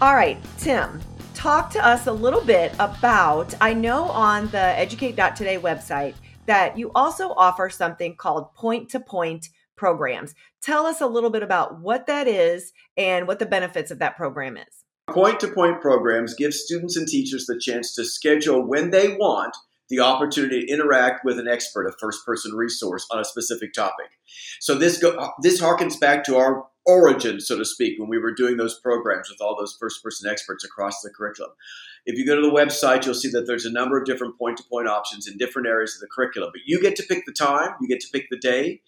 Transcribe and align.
All 0.00 0.14
right, 0.14 0.38
Tim, 0.58 1.00
talk 1.34 1.70
to 1.70 1.84
us 1.84 2.06
a 2.06 2.12
little 2.12 2.44
bit 2.44 2.72
about. 2.78 3.52
I 3.60 3.74
know 3.74 4.04
on 4.04 4.46
the 4.50 4.60
educate.today 4.60 5.58
website 5.58 6.14
that 6.46 6.78
you 6.78 6.92
also 6.94 7.30
offer 7.30 7.68
something 7.68 8.14
called 8.14 8.54
point 8.54 8.88
to 8.90 9.00
point 9.00 9.48
programs. 9.74 10.36
Tell 10.62 10.86
us 10.86 11.00
a 11.00 11.06
little 11.08 11.30
bit 11.30 11.42
about 11.42 11.80
what 11.80 12.06
that 12.06 12.28
is 12.28 12.72
and 12.96 13.26
what 13.26 13.40
the 13.40 13.46
benefits 13.46 13.90
of 13.90 13.98
that 13.98 14.16
program 14.16 14.56
is. 14.56 14.84
Point 15.10 15.40
to 15.40 15.48
point 15.48 15.80
programs 15.80 16.34
give 16.34 16.54
students 16.54 16.96
and 16.96 17.08
teachers 17.08 17.46
the 17.46 17.58
chance 17.58 17.92
to 17.96 18.04
schedule 18.04 18.64
when 18.64 18.90
they 18.90 19.16
want 19.16 19.56
the 19.88 19.98
opportunity 19.98 20.60
to 20.60 20.72
interact 20.72 21.24
with 21.24 21.40
an 21.40 21.48
expert, 21.48 21.88
a 21.88 21.92
first 21.98 22.24
person 22.24 22.52
resource 22.52 23.04
on 23.10 23.18
a 23.18 23.24
specific 23.24 23.72
topic. 23.72 24.10
So 24.60 24.76
this 24.76 24.98
go, 24.98 25.32
this 25.42 25.60
harkens 25.60 25.98
back 25.98 26.22
to 26.26 26.36
our 26.36 26.66
origin, 26.88 27.40
so 27.40 27.56
to 27.58 27.64
speak, 27.64 27.98
when 27.98 28.08
we 28.08 28.18
were 28.18 28.32
doing 28.32 28.56
those 28.56 28.80
programs 28.80 29.28
with 29.28 29.40
all 29.40 29.54
those 29.56 29.76
first 29.78 30.02
person 30.02 30.28
experts 30.28 30.64
across 30.64 31.02
the 31.02 31.10
curriculum. 31.10 31.52
If 32.06 32.16
you 32.16 32.24
go 32.24 32.34
to 32.34 32.40
the 32.40 32.50
website, 32.50 33.04
you'll 33.04 33.14
see 33.14 33.28
that 33.32 33.46
there's 33.46 33.66
a 33.66 33.70
number 33.70 33.98
of 33.98 34.06
different 34.06 34.38
point 34.38 34.56
to 34.56 34.64
point 34.64 34.88
options 34.88 35.28
in 35.28 35.36
different 35.36 35.68
areas 35.68 35.94
of 35.94 36.00
the 36.00 36.06
curriculum. 36.06 36.50
But 36.54 36.62
you 36.64 36.80
get 36.80 36.96
to 36.96 37.02
pick 37.02 37.26
the 37.26 37.32
time, 37.32 37.74
you 37.82 37.88
get 37.88 38.00
to 38.00 38.08
pick 38.10 38.30
the 38.30 38.38
day, 38.38 38.80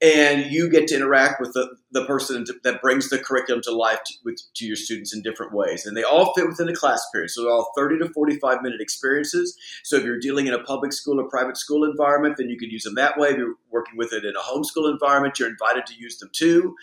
and 0.00 0.52
you 0.52 0.70
get 0.70 0.86
to 0.88 0.94
interact 0.94 1.40
with 1.40 1.54
the, 1.54 1.76
the 1.90 2.04
person 2.04 2.44
that 2.62 2.80
brings 2.80 3.08
the 3.08 3.18
curriculum 3.18 3.62
to 3.62 3.72
life 3.72 3.98
to, 4.06 4.14
with, 4.24 4.40
to 4.54 4.64
your 4.64 4.76
students 4.76 5.12
in 5.12 5.22
different 5.22 5.52
ways. 5.52 5.86
And 5.86 5.96
they 5.96 6.04
all 6.04 6.32
fit 6.34 6.46
within 6.46 6.68
a 6.68 6.74
class 6.74 7.04
period. 7.12 7.30
So 7.30 7.42
they're 7.42 7.50
all 7.50 7.72
30 7.76 7.98
to 7.98 8.10
45 8.10 8.62
minute 8.62 8.80
experiences. 8.80 9.58
So 9.82 9.96
if 9.96 10.04
you're 10.04 10.20
dealing 10.20 10.46
in 10.46 10.54
a 10.54 10.62
public 10.62 10.92
school 10.92 11.20
or 11.20 11.28
private 11.28 11.56
school 11.56 11.82
environment, 11.82 12.36
then 12.38 12.48
you 12.48 12.58
can 12.58 12.70
use 12.70 12.84
them 12.84 12.94
that 12.94 13.18
way. 13.18 13.30
If 13.30 13.38
you're 13.38 13.56
working 13.70 13.96
with 13.96 14.12
it 14.12 14.24
in 14.24 14.34
a 14.36 14.40
homeschool 14.40 14.88
environment, 14.88 15.38
you're 15.38 15.50
invited 15.50 15.86
to 15.86 15.94
use 15.94 16.18
them 16.18 16.30
too. 16.32 16.76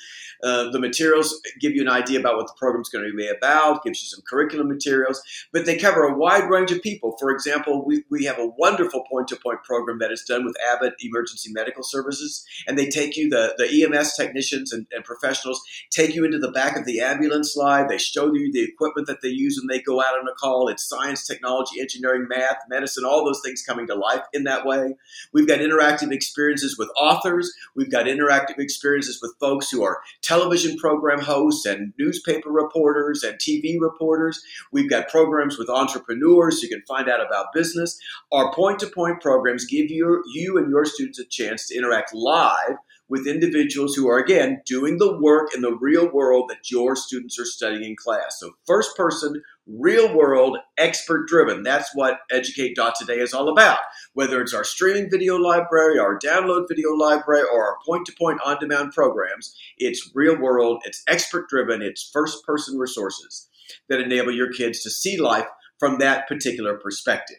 Uh, 0.43 0.64
the 0.71 0.79
materials 0.79 1.39
give 1.59 1.73
you 1.73 1.81
an 1.81 1.89
idea 1.89 2.19
about 2.19 2.37
what 2.37 2.47
the 2.47 2.53
program's 2.57 2.89
going 2.89 3.05
to 3.05 3.15
be 3.15 3.27
about, 3.27 3.83
gives 3.83 4.01
you 4.01 4.07
some 4.07 4.23
curriculum 4.27 4.67
materials, 4.67 5.21
but 5.51 5.65
they 5.65 5.77
cover 5.77 6.03
a 6.03 6.17
wide 6.17 6.49
range 6.49 6.71
of 6.71 6.81
people. 6.81 7.15
For 7.19 7.31
example, 7.31 7.85
we, 7.85 8.03
we 8.09 8.25
have 8.25 8.39
a 8.39 8.47
wonderful 8.57 9.03
point 9.09 9.27
to 9.29 9.35
point 9.35 9.63
program 9.63 9.99
that 9.99 10.11
is 10.11 10.23
done 10.23 10.45
with 10.45 10.55
Abbott 10.71 10.93
Emergency 10.99 11.51
Medical 11.51 11.83
Services, 11.83 12.45
and 12.67 12.77
they 12.77 12.87
take 12.87 13.17
you, 13.17 13.29
the, 13.29 13.53
the 13.57 13.83
EMS 13.83 14.15
technicians 14.15 14.71
and, 14.71 14.85
and 14.91 15.03
professionals 15.03 15.61
take 15.91 16.15
you 16.15 16.25
into 16.25 16.39
the 16.39 16.51
back 16.51 16.77
of 16.77 16.85
the 16.85 16.99
ambulance 16.99 17.53
slide. 17.53 17.89
They 17.89 17.97
show 17.97 18.33
you 18.33 18.51
the 18.51 18.63
equipment 18.63 19.07
that 19.07 19.21
they 19.21 19.29
use 19.29 19.59
when 19.59 19.67
they 19.67 19.81
go 19.81 20.01
out 20.01 20.19
on 20.19 20.27
a 20.27 20.33
call. 20.33 20.67
It's 20.67 20.87
science, 20.87 21.25
technology, 21.25 21.79
engineering, 21.79 22.27
math, 22.29 22.57
medicine, 22.69 23.05
all 23.05 23.25
those 23.25 23.41
things 23.43 23.63
coming 23.63 23.87
to 23.87 23.95
life 23.95 24.23
in 24.33 24.43
that 24.45 24.65
way. 24.65 24.95
We've 25.33 25.47
got 25.47 25.59
interactive 25.59 26.11
experiences 26.11 26.77
with 26.77 26.89
authors. 26.97 27.51
We've 27.75 27.91
got 27.91 28.05
interactive 28.05 28.59
experiences 28.59 29.19
with 29.21 29.33
folks 29.39 29.69
who 29.69 29.83
are 29.83 29.99
television 30.21 30.54
program 30.77 31.19
hosts 31.19 31.65
and 31.65 31.93
newspaper 31.99 32.49
reporters 32.49 33.23
and 33.23 33.37
TV 33.37 33.75
reporters. 33.79 34.41
We've 34.71 34.89
got 34.89 35.09
programs 35.09 35.57
with 35.57 35.69
entrepreneurs 35.69 36.61
so 36.61 36.63
you 36.63 36.69
can 36.69 36.83
find 36.87 37.09
out 37.09 37.25
about 37.25 37.53
business. 37.53 37.97
Our 38.31 38.53
point 38.53 38.79
to 38.79 38.87
point 38.87 39.21
programs 39.21 39.65
give 39.65 39.89
you, 39.89 40.23
you 40.33 40.57
and 40.57 40.69
your 40.69 40.85
students 40.85 41.19
a 41.19 41.25
chance 41.25 41.67
to 41.67 41.77
interact 41.77 42.13
live 42.13 42.77
with 43.07 43.27
individuals 43.27 43.95
who 43.95 44.07
are, 44.09 44.17
again, 44.17 44.61
doing 44.65 44.97
the 44.97 45.17
work 45.19 45.49
in 45.53 45.61
the 45.61 45.75
real 45.75 46.11
world 46.11 46.49
that 46.49 46.71
your 46.71 46.95
students 46.95 47.39
are 47.39 47.45
studying 47.45 47.83
in 47.83 47.95
class. 47.95 48.37
So, 48.39 48.53
first 48.65 48.95
person, 48.97 49.41
real 49.67 50.15
world, 50.15 50.57
expert 50.77 51.27
driven. 51.27 51.63
That's 51.63 51.89
what 51.93 52.19
Educate.today 52.31 53.19
is 53.19 53.33
all 53.33 53.49
about. 53.49 53.79
Whether 54.13 54.41
it's 54.41 54.53
our 54.53 54.63
streaming 54.63 55.09
video 55.11 55.37
library, 55.37 55.99
our 55.99 56.17
download 56.17 56.67
video 56.67 56.91
library, 56.91 57.43
or 57.51 57.63
our 57.63 57.77
point 57.85 58.05
to 58.07 58.13
point 58.17 58.39
on 58.45 58.59
demand 58.59 58.93
programs, 58.93 59.55
it's 59.77 60.11
real 60.15 60.39
world, 60.39 60.81
it's 60.85 61.03
expert 61.07 61.47
driven, 61.49 61.81
it's 61.81 62.09
first 62.11 62.43
person 62.45 62.77
resources 62.77 63.47
that 63.89 64.01
enable 64.01 64.31
your 64.31 64.51
kids 64.51 64.81
to 64.81 64.89
see 64.89 65.17
life 65.19 65.47
from 65.79 65.99
that 65.99 66.27
particular 66.27 66.77
perspective. 66.77 67.37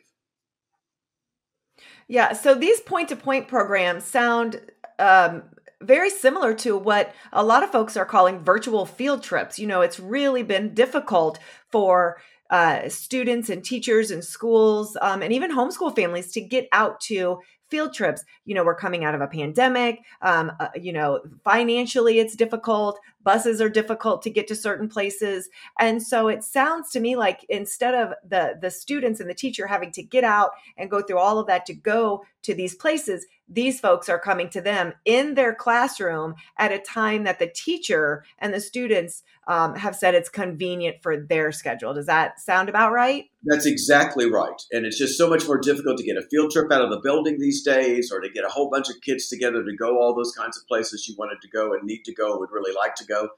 Yeah, 2.08 2.34
so 2.34 2.54
these 2.54 2.80
point 2.80 3.08
to 3.08 3.16
point 3.16 3.48
programs 3.48 4.04
sound 4.04 4.60
um, 4.98 5.42
very 5.82 6.10
similar 6.10 6.54
to 6.54 6.76
what 6.76 7.14
a 7.32 7.44
lot 7.44 7.62
of 7.62 7.70
folks 7.70 7.96
are 7.96 8.06
calling 8.06 8.42
virtual 8.42 8.86
field 8.86 9.22
trips. 9.22 9.58
You 9.58 9.66
know, 9.66 9.82
it's 9.82 10.00
really 10.00 10.42
been 10.42 10.74
difficult 10.74 11.38
for 11.70 12.18
uh, 12.50 12.88
students 12.88 13.50
and 13.50 13.64
teachers 13.64 14.10
and 14.10 14.24
schools 14.24 14.96
um, 15.02 15.22
and 15.22 15.32
even 15.32 15.50
homeschool 15.50 15.94
families 15.94 16.30
to 16.32 16.40
get 16.40 16.68
out 16.72 17.00
to 17.00 17.40
field 17.68 17.92
trips 17.92 18.24
you 18.44 18.54
know 18.54 18.64
we're 18.64 18.76
coming 18.76 19.04
out 19.04 19.14
of 19.14 19.20
a 19.20 19.26
pandemic 19.26 20.00
um, 20.22 20.52
uh, 20.60 20.68
you 20.80 20.92
know 20.92 21.20
financially 21.42 22.20
it's 22.20 22.36
difficult 22.36 22.98
buses 23.24 23.60
are 23.60 23.68
difficult 23.68 24.22
to 24.22 24.30
get 24.30 24.46
to 24.46 24.54
certain 24.54 24.88
places 24.88 25.48
and 25.80 26.00
so 26.00 26.28
it 26.28 26.44
sounds 26.44 26.90
to 26.90 27.00
me 27.00 27.16
like 27.16 27.44
instead 27.48 27.94
of 27.94 28.12
the 28.28 28.56
the 28.60 28.70
students 28.70 29.18
and 29.18 29.28
the 29.28 29.34
teacher 29.34 29.66
having 29.66 29.90
to 29.90 30.02
get 30.02 30.22
out 30.22 30.50
and 30.76 30.90
go 30.90 31.02
through 31.02 31.18
all 31.18 31.38
of 31.38 31.48
that 31.48 31.66
to 31.66 31.74
go 31.74 32.24
to 32.42 32.54
these 32.54 32.76
places 32.76 33.26
these 33.48 33.80
folks 33.80 34.08
are 34.08 34.18
coming 34.18 34.48
to 34.50 34.60
them 34.60 34.92
in 35.04 35.34
their 35.34 35.54
classroom 35.54 36.34
at 36.58 36.72
a 36.72 36.78
time 36.78 37.24
that 37.24 37.38
the 37.38 37.46
teacher 37.46 38.24
and 38.38 38.52
the 38.52 38.60
students 38.60 39.22
um, 39.46 39.76
have 39.76 39.94
said 39.94 40.14
it's 40.14 40.28
convenient 40.28 40.96
for 41.02 41.16
their 41.16 41.52
schedule 41.52 41.94
does 41.94 42.06
that 42.06 42.40
sound 42.40 42.68
about 42.68 42.92
right 42.92 43.26
that's 43.46 43.64
exactly 43.64 44.28
right. 44.28 44.60
And 44.72 44.84
it's 44.84 44.98
just 44.98 45.16
so 45.16 45.30
much 45.30 45.46
more 45.46 45.58
difficult 45.58 45.98
to 45.98 46.04
get 46.04 46.16
a 46.16 46.22
field 46.22 46.50
trip 46.50 46.70
out 46.72 46.82
of 46.82 46.90
the 46.90 46.98
building 46.98 47.38
these 47.38 47.62
days 47.62 48.10
or 48.12 48.20
to 48.20 48.28
get 48.28 48.44
a 48.44 48.48
whole 48.48 48.68
bunch 48.68 48.90
of 48.90 49.00
kids 49.02 49.28
together 49.28 49.62
to 49.62 49.76
go 49.76 50.00
all 50.00 50.16
those 50.16 50.32
kinds 50.32 50.58
of 50.58 50.66
places 50.66 51.06
you 51.06 51.14
wanted 51.16 51.40
to 51.42 51.48
go 51.48 51.72
and 51.72 51.84
need 51.84 52.02
to 52.06 52.14
go, 52.14 52.36
would 52.38 52.50
really 52.50 52.74
like 52.74 52.96
to 52.96 53.06
go. 53.06 53.28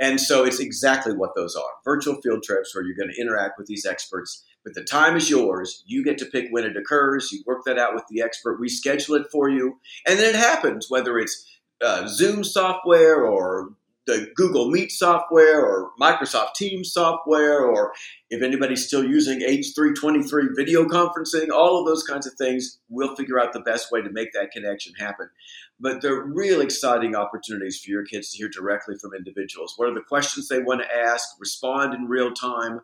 And 0.00 0.20
so 0.20 0.44
it's 0.44 0.58
exactly 0.58 1.12
what 1.14 1.36
those 1.36 1.54
are 1.54 1.70
virtual 1.84 2.20
field 2.20 2.42
trips 2.42 2.74
where 2.74 2.84
you're 2.84 2.96
going 2.96 3.14
to 3.14 3.20
interact 3.20 3.56
with 3.56 3.68
these 3.68 3.86
experts. 3.86 4.44
But 4.64 4.74
the 4.74 4.84
time 4.84 5.16
is 5.16 5.28
yours. 5.28 5.82
You 5.86 6.02
get 6.02 6.18
to 6.18 6.26
pick 6.26 6.46
when 6.50 6.64
it 6.64 6.76
occurs. 6.76 7.30
You 7.30 7.42
work 7.46 7.64
that 7.66 7.78
out 7.78 7.94
with 7.94 8.04
the 8.08 8.22
expert. 8.22 8.60
We 8.60 8.68
schedule 8.68 9.14
it 9.16 9.26
for 9.30 9.48
you. 9.48 9.78
And 10.06 10.18
then 10.18 10.34
it 10.34 10.38
happens, 10.38 10.86
whether 10.88 11.18
it's 11.18 11.44
uh, 11.84 12.06
Zoom 12.06 12.42
software 12.42 13.26
or 13.26 13.70
the 14.06 14.30
Google 14.34 14.70
Meet 14.70 14.92
software 14.92 15.64
or 15.64 15.90
Microsoft 16.00 16.54
Teams 16.54 16.92
software, 16.92 17.60
or 17.60 17.92
if 18.30 18.42
anybody's 18.42 18.86
still 18.86 19.04
using 19.04 19.40
H323 19.40 20.54
video 20.54 20.84
conferencing, 20.84 21.50
all 21.50 21.80
of 21.80 21.86
those 21.86 22.02
kinds 22.02 22.26
of 22.26 22.34
things, 22.34 22.80
we'll 22.88 23.16
figure 23.16 23.40
out 23.40 23.52
the 23.52 23.60
best 23.60 23.90
way 23.90 24.02
to 24.02 24.10
make 24.10 24.32
that 24.32 24.50
connection 24.50 24.94
happen. 24.94 25.30
But 25.80 26.00
they're 26.00 26.22
real 26.22 26.60
exciting 26.60 27.16
opportunities 27.16 27.80
for 27.80 27.90
your 27.90 28.04
kids 28.04 28.30
to 28.30 28.38
hear 28.38 28.48
directly 28.48 28.96
from 29.00 29.12
individuals. 29.14 29.74
What 29.76 29.88
are 29.88 29.94
the 29.94 30.00
questions 30.00 30.48
they 30.48 30.62
want 30.62 30.82
to 30.82 30.96
ask? 30.96 31.28
Respond 31.40 31.94
in 31.94 32.06
real 32.06 32.32
time. 32.32 32.80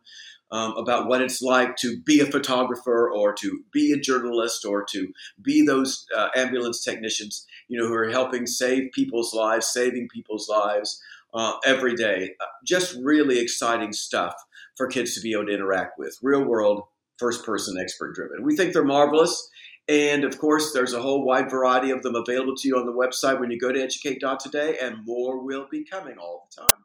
Um, 0.53 0.77
about 0.77 1.07
what 1.07 1.23
it's 1.23 1.41
like 1.41 1.77
to 1.77 2.01
be 2.03 2.19
a 2.19 2.27
photographer 2.27 3.09
or 3.09 3.33
to 3.35 3.63
be 3.73 3.93
a 3.93 3.97
journalist 3.97 4.65
or 4.65 4.85
to 4.91 5.13
be 5.41 5.65
those 5.65 6.07
uh, 6.17 6.27
ambulance 6.35 6.83
technicians, 6.83 7.47
you 7.69 7.79
know, 7.81 7.87
who 7.87 7.95
are 7.95 8.11
helping 8.11 8.49
save 8.49 8.91
people's 8.91 9.33
lives, 9.33 9.69
saving 9.69 10.09
people's 10.13 10.49
lives 10.49 11.01
uh, 11.35 11.53
every 11.65 11.95
day. 11.95 12.31
Uh, 12.41 12.47
just 12.65 12.97
really 13.01 13.39
exciting 13.39 13.93
stuff 13.93 14.35
for 14.77 14.87
kids 14.87 15.15
to 15.15 15.21
be 15.21 15.33
able 15.33 15.47
to 15.47 15.55
interact 15.55 15.99
with. 15.99 16.19
Real 16.23 16.43
world, 16.43 16.83
first 17.19 17.45
person, 17.45 17.79
expert 17.79 18.15
driven. 18.15 18.43
We 18.43 18.57
think 18.57 18.73
they're 18.73 18.85
marvelous. 18.85 19.49
And 19.91 20.23
of 20.23 20.39
course, 20.39 20.73
there's 20.73 20.93
a 20.93 21.03
whole 21.03 21.25
wide 21.25 21.51
variety 21.51 21.91
of 21.91 22.05
them 22.05 22.15
available 22.15 22.55
to 22.55 22.69
you 22.69 22.79
on 22.79 22.87
the 22.87 22.93
website 22.93 23.41
when 23.41 23.51
you 23.51 23.59
go 23.59 23.73
to 23.73 23.83
educate.today, 23.83 24.79
and 24.81 25.05
more 25.05 25.45
will 25.45 25.67
be 25.69 25.83
coming 25.83 26.17
all 26.17 26.49
the 26.49 26.63
time. 26.63 26.85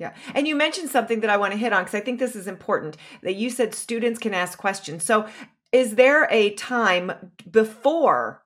Yeah. 0.00 0.12
And 0.34 0.48
you 0.48 0.56
mentioned 0.56 0.90
something 0.90 1.20
that 1.20 1.30
I 1.30 1.36
want 1.36 1.52
to 1.52 1.58
hit 1.58 1.72
on 1.72 1.84
because 1.84 1.94
I 1.94 2.00
think 2.00 2.18
this 2.18 2.34
is 2.34 2.48
important 2.48 2.96
that 3.22 3.36
you 3.36 3.48
said 3.48 3.74
students 3.74 4.18
can 4.18 4.34
ask 4.34 4.58
questions. 4.58 5.04
So, 5.04 5.28
is 5.70 5.94
there 5.94 6.26
a 6.32 6.50
time 6.54 7.12
before 7.48 8.42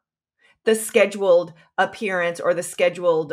the 0.64 0.74
scheduled 0.74 1.54
appearance 1.78 2.38
or 2.38 2.52
the 2.52 2.62
scheduled 2.62 3.32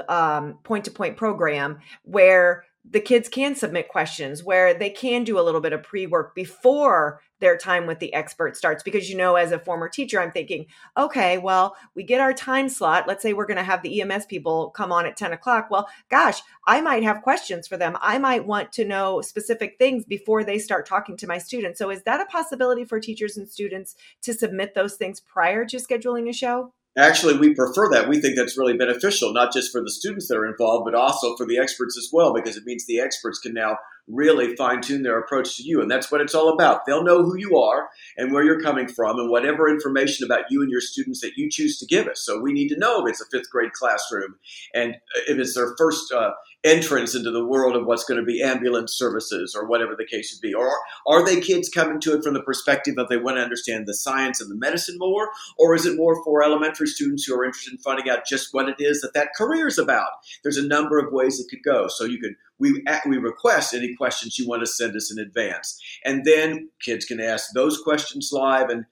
point 0.64 0.86
to 0.86 0.92
point 0.92 1.18
program 1.18 1.80
where 2.04 2.64
the 2.90 3.02
kids 3.02 3.28
can 3.28 3.54
submit 3.54 3.90
questions 3.90 4.44
where 4.44 4.74
they 4.74 4.90
can 4.90 5.26
do 5.26 5.38
a 5.38 5.44
little 5.44 5.62
bit 5.62 5.74
of 5.74 5.84
pre-work 5.84 6.34
before 6.34 7.22
their 7.40 7.58
time 7.58 7.88
with 7.88 8.00
the 8.00 8.14
expert 8.14 8.56
starts 8.56 8.84
because 8.84 9.10
you 9.10 9.18
know 9.18 9.36
as 9.36 9.52
a 9.52 9.60
former 9.60 9.88
teacher 9.88 10.22
i'm 10.22 10.32
thinking 10.32 10.66
okay 10.98 11.38
well 11.38 11.76
we 11.96 12.04
get 12.04 12.22
our 12.22 12.34
time 12.34 12.70
slot. 12.70 13.08
Let's 13.08 13.22
say 13.22 13.34
we're 13.34 13.46
going 13.46 13.58
to 13.58 13.64
have 13.64 13.82
the 13.82 14.02
ems 14.02 14.26
people 14.26 14.70
come 14.72 14.92
on 14.92 15.06
at 15.06 15.18
10 15.18 15.34
o'clock. 15.34 15.70
Well 15.70 15.88
gosh 16.10 16.42
i 16.66 16.82
might 16.82 17.04
have 17.04 17.22
questions 17.22 17.68
for 17.68 17.78
them. 17.78 17.98
I 18.02 18.18
might 18.18 18.46
want 18.46 18.72
to 18.74 18.86
know 18.86 19.22
specific 19.22 19.76
things 19.78 20.06
before 20.06 20.44
they 20.44 20.60
start 20.60 20.86
talking 20.86 21.18
to 21.18 21.28
my 21.28 21.38
students. 21.38 21.80
So 21.80 21.90
is 21.90 22.04
that 22.04 22.22
a 22.22 22.26
possibility 22.26 22.86
for 22.86 23.00
teachers 23.00 23.38
and 23.38 23.48
students 23.48 23.96
to 24.22 24.34
submit 24.34 24.76
those 24.76 24.96
things 24.96 25.20
prior 25.20 25.66
to 25.66 25.78
scheduling 25.78 26.30
a 26.30 26.34
show? 26.34 26.74
Actually, 26.98 27.38
we 27.38 27.54
prefer 27.54 27.90
that. 27.92 28.10
We 28.10 28.20
think 28.20 28.36
that's 28.36 28.58
really 28.58 28.76
beneficial, 28.76 29.32
not 29.32 29.54
just 29.54 29.72
for 29.72 29.82
the 29.82 29.92
students 29.92 30.28
that 30.28 30.38
are 30.38 30.46
involved, 30.46 30.86
but 30.86 30.96
also 30.96 31.36
for 31.38 31.46
the 31.46 31.58
experts 31.58 31.98
as 31.98 32.10
well, 32.12 32.34
because 32.34 32.58
it 32.58 32.66
means 32.66 32.86
the 32.86 33.00
experts 33.00 33.40
can 33.40 33.54
now 33.54 33.78
really 34.10 34.56
fine 34.56 34.82
tune 34.82 35.04
their 35.04 35.20
approach 35.20 35.56
to 35.58 35.64
you. 35.64 35.82
And 35.82 35.90
that's 35.90 36.12
what 36.12 36.22
it's 36.22 36.36
all 36.36 36.50
about. 36.50 36.86
They'll 36.86 37.04
know 37.04 37.24
who 37.24 37.38
you 37.38 37.58
are 37.58 37.90
and 38.18 38.32
where 38.32 38.44
you're 38.44 38.62
coming 38.62 38.88
from 38.88 39.20
and 39.20 39.30
whatever 39.30 39.70
information 39.70 40.26
about 40.26 40.46
you 40.50 40.62
and 40.62 40.72
your 40.72 40.82
students 40.82 41.22
that 41.22 41.38
you 41.38 41.50
choose 41.50 41.78
to 41.80 41.86
give 41.86 42.08
us. 42.08 42.22
So 42.24 42.42
we 42.42 42.54
need 42.54 42.70
to 42.70 42.80
know 42.80 43.06
if 43.06 43.12
it's 43.12 43.22
a 43.22 43.26
fifth 43.32 43.50
grade 43.50 43.74
classroom 43.74 44.36
and 44.74 44.96
if 45.28 45.38
it's 45.38 45.56
their 45.56 45.76
first 45.78 46.12
uh, 46.12 46.32
entrance 46.64 47.16
into 47.16 47.32
the 47.32 47.46
world 47.46 47.76
of 47.76 47.86
what's 47.86 48.04
going 48.04 48.20
to 48.20 48.26
be 48.26 48.44
ambulance 48.44 48.94
services 48.98 49.56
or 49.56 49.68
whatever 49.68 49.96
the 49.96 50.06
case 50.06 50.34
would 50.34 50.46
be? 50.46 50.54
Or 50.54 50.70
are 51.08 51.26
they 51.26 51.40
kids 51.40 51.70
coming 51.70 52.00
to 52.02 52.14
it 52.16 52.24
from 52.24 52.34
the 52.34 52.44
perspective 52.44 52.96
of 52.98 53.08
they 53.08 53.18
want 53.18 53.38
to 53.38 53.44
understand 53.44 53.86
the 53.86 53.94
science 53.94 54.42
and 54.42 54.52
the 54.52 54.56
medicine 54.56 54.98
more? 54.98 55.30
Or 55.58 55.74
is 55.76 55.86
it 55.86 55.96
more 55.96 56.22
for 56.24 56.44
elementary 56.44 56.88
students 56.88 57.26
who 57.26 57.40
are 57.40 57.46
interested 57.46 57.74
in 57.74 57.80
finding 57.80 58.10
out 58.10 58.26
just 58.26 58.54
what 58.54 58.68
it 58.68 58.76
is 58.80 59.02
that 59.02 59.14
that 59.14 59.30
career 59.38 59.68
is 59.68 59.78
about? 59.78 60.10
There's 60.44 60.58
a 60.58 60.68
number 60.68 61.00
of 61.00 61.14
ways 61.14 61.40
it 61.40 61.50
could 61.50 61.64
go. 61.64 61.88
So 61.88 62.04
you 62.04 62.20
could 62.20 62.36
we 62.60 62.84
we 63.08 63.18
request 63.18 63.74
any 63.74 63.96
questions 64.00 64.40
you 64.40 64.48
want 64.48 64.62
to 64.62 64.68
send 64.68 64.96
us 64.96 65.12
in 65.12 65.20
advance, 65.20 65.80
and 66.04 66.26
then 66.26 66.70
kids 66.84 67.06
can 67.06 67.20
ask 67.20 67.52
those 67.54 67.80
questions 67.80 68.32
live 68.34 68.70
and 68.70 68.86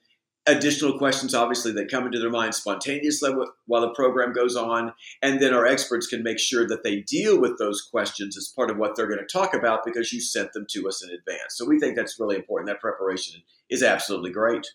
additional 0.48 0.98
questions, 0.98 1.36
obviously, 1.36 1.74
that 1.74 1.92
come 1.92 2.06
into 2.06 2.19
their 2.19 2.30
mind 2.30 2.56
spontaneously 2.56 3.31
while 3.65 3.81
the 3.81 3.94
program 3.94 4.31
goes 4.33 4.56
on. 4.56 4.94
And 5.21 5.39
then 5.42 5.54
our 5.54 5.65
experts 5.65 6.07
can 6.07 6.24
make 6.24 6.39
sure 6.39 6.65
that 6.68 6.83
they 6.83 7.01
deal 7.01 7.39
with 7.39 7.59
those 7.59 7.81
questions 7.81 8.38
as 8.38 8.54
part 8.56 8.71
of 8.71 8.77
what 8.77 8.95
they're 8.95 9.07
going 9.07 9.19
to 9.19 9.25
talk 9.25 9.54
about 9.54 9.81
because 9.86 10.13
you 10.13 10.21
sent 10.21 10.54
them 10.54 10.65
to 10.69 10.88
us 10.88 11.04
in 11.04 11.09
advance. 11.09 11.56
So 11.56 11.65
we 11.65 11.80
think 11.80 11.95
that's 11.95 12.19
really 12.19 12.38
important. 12.38 12.69
That 12.69 12.80
preparation 12.80 13.42
is 13.69 13.83
absolutely 13.83 14.31
great. 14.31 14.65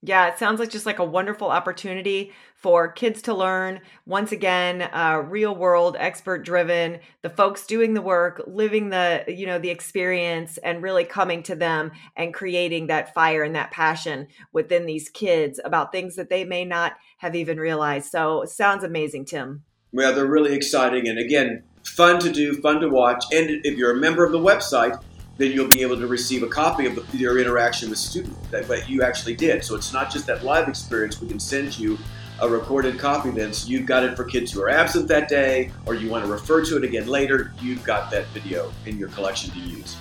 Yeah, 0.00 0.28
it 0.28 0.38
sounds 0.38 0.60
like 0.60 0.70
just 0.70 0.86
like 0.86 1.00
a 1.00 1.04
wonderful 1.04 1.50
opportunity 1.50 2.32
for 2.54 2.86
kids 2.86 3.20
to 3.22 3.34
learn. 3.34 3.80
Once 4.06 4.30
again, 4.30 4.82
uh, 4.82 5.24
real 5.26 5.56
world, 5.56 5.96
expert 5.98 6.44
driven, 6.44 7.00
the 7.22 7.30
folks 7.30 7.66
doing 7.66 7.94
the 7.94 8.02
work, 8.02 8.42
living 8.46 8.90
the, 8.90 9.24
you 9.26 9.44
know, 9.44 9.58
the 9.58 9.70
experience 9.70 10.56
and 10.58 10.84
really 10.84 11.04
coming 11.04 11.42
to 11.42 11.56
them 11.56 11.90
and 12.16 12.32
creating 12.32 12.86
that 12.86 13.12
fire 13.12 13.42
and 13.42 13.56
that 13.56 13.72
passion 13.72 14.28
within 14.52 14.86
these 14.86 15.08
kids 15.08 15.60
about 15.64 15.90
things 15.90 16.14
that 16.14 16.30
they 16.30 16.44
may 16.44 16.64
not 16.64 16.92
have 17.16 17.34
even 17.34 17.58
realized. 17.58 18.10
So 18.10 18.44
sounds 18.44 18.84
amazing, 18.84 19.24
Tim. 19.24 19.64
Well, 19.92 20.14
they're 20.14 20.26
really 20.26 20.54
exciting. 20.54 21.08
And 21.08 21.18
again, 21.18 21.64
fun 21.82 22.20
to 22.20 22.30
do, 22.30 22.54
fun 22.54 22.80
to 22.80 22.88
watch. 22.88 23.24
And 23.32 23.64
if 23.64 23.76
you're 23.76 23.96
a 23.96 24.00
member 24.00 24.24
of 24.24 24.30
the 24.30 24.38
website, 24.38 25.02
then 25.38 25.52
you'll 25.52 25.68
be 25.68 25.82
able 25.82 25.96
to 25.96 26.06
receive 26.06 26.42
a 26.42 26.48
copy 26.48 26.84
of 26.84 26.94
the, 26.94 27.16
your 27.16 27.38
interaction 27.38 27.88
with 27.88 27.98
student 27.98 28.36
that, 28.50 28.68
that 28.68 28.88
you 28.88 29.02
actually 29.02 29.34
did. 29.34 29.64
So 29.64 29.74
it's 29.76 29.92
not 29.92 30.10
just 30.10 30.26
that 30.26 30.44
live 30.44 30.68
experience. 30.68 31.20
We 31.20 31.28
can 31.28 31.40
send 31.40 31.78
you 31.78 31.96
a 32.40 32.48
recorded 32.48 32.98
copy 32.98 33.30
then. 33.30 33.52
So 33.52 33.68
you've 33.68 33.86
got 33.86 34.04
it 34.04 34.16
for 34.16 34.24
kids 34.24 34.52
who 34.52 34.60
are 34.62 34.68
absent 34.68 35.08
that 35.08 35.28
day, 35.28 35.72
or 35.86 35.94
you 35.94 36.08
want 36.08 36.24
to 36.24 36.30
refer 36.30 36.64
to 36.66 36.76
it 36.76 36.84
again 36.84 37.06
later. 37.06 37.52
You've 37.60 37.82
got 37.84 38.10
that 38.10 38.26
video 38.28 38.72
in 38.86 38.98
your 38.98 39.08
collection 39.08 39.50
to 39.52 39.58
use. 39.60 39.96